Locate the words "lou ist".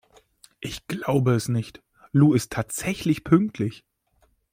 2.11-2.51